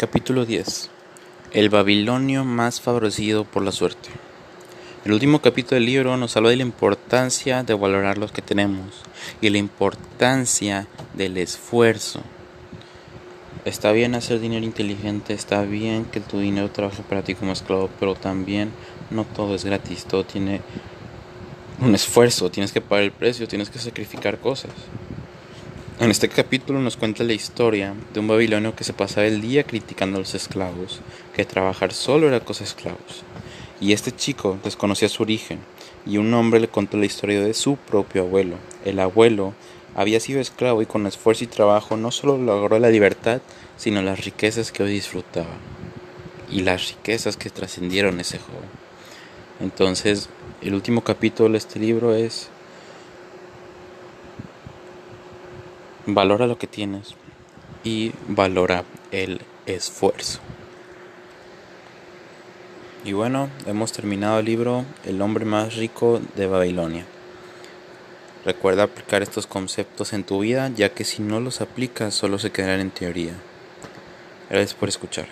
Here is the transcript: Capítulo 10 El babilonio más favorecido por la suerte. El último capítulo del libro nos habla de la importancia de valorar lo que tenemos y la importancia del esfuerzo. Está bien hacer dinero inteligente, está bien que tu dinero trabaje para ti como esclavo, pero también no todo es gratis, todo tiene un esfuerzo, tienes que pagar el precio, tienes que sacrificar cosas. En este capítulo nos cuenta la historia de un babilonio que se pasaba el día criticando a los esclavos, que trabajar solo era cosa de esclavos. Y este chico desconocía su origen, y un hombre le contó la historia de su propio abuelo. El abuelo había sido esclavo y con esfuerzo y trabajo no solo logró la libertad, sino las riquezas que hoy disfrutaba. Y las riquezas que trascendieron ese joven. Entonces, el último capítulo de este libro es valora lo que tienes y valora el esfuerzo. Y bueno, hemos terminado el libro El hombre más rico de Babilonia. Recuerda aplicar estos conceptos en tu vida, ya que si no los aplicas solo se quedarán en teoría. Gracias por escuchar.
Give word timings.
Capítulo 0.00 0.46
10 0.46 0.88
El 1.52 1.68
babilonio 1.68 2.46
más 2.46 2.80
favorecido 2.80 3.44
por 3.44 3.62
la 3.62 3.70
suerte. 3.70 4.08
El 5.04 5.12
último 5.12 5.42
capítulo 5.42 5.74
del 5.74 5.84
libro 5.84 6.16
nos 6.16 6.38
habla 6.38 6.48
de 6.48 6.56
la 6.56 6.62
importancia 6.62 7.64
de 7.64 7.74
valorar 7.74 8.16
lo 8.16 8.26
que 8.28 8.40
tenemos 8.40 9.02
y 9.42 9.50
la 9.50 9.58
importancia 9.58 10.86
del 11.12 11.36
esfuerzo. 11.36 12.22
Está 13.66 13.92
bien 13.92 14.14
hacer 14.14 14.40
dinero 14.40 14.64
inteligente, 14.64 15.34
está 15.34 15.60
bien 15.64 16.06
que 16.06 16.20
tu 16.20 16.38
dinero 16.38 16.70
trabaje 16.70 17.02
para 17.02 17.22
ti 17.22 17.34
como 17.34 17.52
esclavo, 17.52 17.90
pero 18.00 18.14
también 18.14 18.70
no 19.10 19.24
todo 19.24 19.54
es 19.54 19.66
gratis, 19.66 20.06
todo 20.06 20.24
tiene 20.24 20.62
un 21.78 21.94
esfuerzo, 21.94 22.50
tienes 22.50 22.72
que 22.72 22.80
pagar 22.80 23.04
el 23.04 23.12
precio, 23.12 23.46
tienes 23.46 23.68
que 23.68 23.78
sacrificar 23.78 24.38
cosas. 24.38 24.72
En 26.00 26.10
este 26.10 26.30
capítulo 26.30 26.80
nos 26.80 26.96
cuenta 26.96 27.24
la 27.24 27.34
historia 27.34 27.92
de 28.14 28.20
un 28.20 28.26
babilonio 28.26 28.74
que 28.74 28.84
se 28.84 28.94
pasaba 28.94 29.26
el 29.26 29.42
día 29.42 29.64
criticando 29.64 30.16
a 30.16 30.20
los 30.20 30.34
esclavos, 30.34 31.02
que 31.34 31.44
trabajar 31.44 31.92
solo 31.92 32.26
era 32.26 32.40
cosa 32.40 32.60
de 32.60 32.70
esclavos. 32.70 33.22
Y 33.82 33.92
este 33.92 34.10
chico 34.10 34.58
desconocía 34.64 35.10
su 35.10 35.22
origen, 35.22 35.58
y 36.06 36.16
un 36.16 36.32
hombre 36.32 36.58
le 36.58 36.68
contó 36.68 36.96
la 36.96 37.04
historia 37.04 37.42
de 37.42 37.52
su 37.52 37.76
propio 37.76 38.22
abuelo. 38.22 38.56
El 38.86 38.98
abuelo 38.98 39.52
había 39.94 40.20
sido 40.20 40.40
esclavo 40.40 40.80
y 40.80 40.86
con 40.86 41.06
esfuerzo 41.06 41.44
y 41.44 41.48
trabajo 41.48 41.98
no 41.98 42.10
solo 42.10 42.38
logró 42.38 42.78
la 42.78 42.88
libertad, 42.88 43.42
sino 43.76 44.00
las 44.00 44.24
riquezas 44.24 44.72
que 44.72 44.82
hoy 44.82 44.92
disfrutaba. 44.92 45.52
Y 46.50 46.62
las 46.62 46.88
riquezas 46.88 47.36
que 47.36 47.50
trascendieron 47.50 48.20
ese 48.20 48.38
joven. 48.38 48.70
Entonces, 49.60 50.30
el 50.62 50.72
último 50.72 51.04
capítulo 51.04 51.50
de 51.50 51.58
este 51.58 51.78
libro 51.78 52.14
es 52.14 52.48
valora 56.14 56.46
lo 56.46 56.58
que 56.58 56.66
tienes 56.66 57.14
y 57.84 58.12
valora 58.28 58.84
el 59.10 59.40
esfuerzo. 59.66 60.40
Y 63.04 63.12
bueno, 63.12 63.48
hemos 63.66 63.92
terminado 63.92 64.38
el 64.40 64.44
libro 64.44 64.84
El 65.04 65.22
hombre 65.22 65.44
más 65.44 65.76
rico 65.76 66.20
de 66.36 66.46
Babilonia. 66.46 67.06
Recuerda 68.44 68.84
aplicar 68.84 69.22
estos 69.22 69.46
conceptos 69.46 70.12
en 70.12 70.24
tu 70.24 70.40
vida, 70.40 70.70
ya 70.74 70.90
que 70.90 71.04
si 71.04 71.22
no 71.22 71.40
los 71.40 71.60
aplicas 71.60 72.14
solo 72.14 72.38
se 72.38 72.50
quedarán 72.50 72.80
en 72.80 72.90
teoría. 72.90 73.32
Gracias 74.48 74.74
por 74.74 74.88
escuchar. 74.88 75.28